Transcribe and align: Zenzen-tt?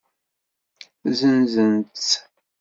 Zenzen-tt? 1.17 2.09